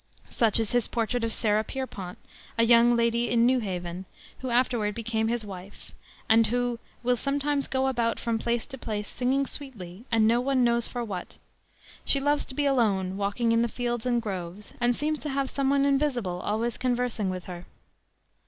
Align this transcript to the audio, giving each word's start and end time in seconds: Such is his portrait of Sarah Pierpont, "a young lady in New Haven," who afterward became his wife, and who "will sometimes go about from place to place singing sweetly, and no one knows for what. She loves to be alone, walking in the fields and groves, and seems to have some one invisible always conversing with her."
Such 0.31 0.59
is 0.59 0.71
his 0.71 0.87
portrait 0.87 1.23
of 1.23 1.31
Sarah 1.31 1.63
Pierpont, 1.63 2.17
"a 2.57 2.63
young 2.63 2.95
lady 2.95 3.29
in 3.29 3.45
New 3.45 3.59
Haven," 3.59 4.05
who 4.39 4.49
afterward 4.49 4.95
became 4.95 5.27
his 5.27 5.45
wife, 5.45 5.91
and 6.27 6.47
who 6.47 6.79
"will 7.03 7.15
sometimes 7.15 7.67
go 7.67 7.85
about 7.85 8.19
from 8.19 8.39
place 8.39 8.65
to 8.65 8.79
place 8.79 9.07
singing 9.07 9.45
sweetly, 9.45 10.05
and 10.11 10.27
no 10.27 10.41
one 10.41 10.63
knows 10.63 10.87
for 10.87 11.03
what. 11.03 11.37
She 12.03 12.19
loves 12.19 12.47
to 12.47 12.55
be 12.55 12.65
alone, 12.65 13.15
walking 13.15 13.51
in 13.51 13.61
the 13.61 13.67
fields 13.67 14.07
and 14.07 14.19
groves, 14.23 14.73
and 14.81 14.95
seems 14.95 15.19
to 15.19 15.29
have 15.29 15.51
some 15.51 15.69
one 15.69 15.85
invisible 15.85 16.41
always 16.43 16.77
conversing 16.77 17.29
with 17.29 17.45
her." 17.45 17.67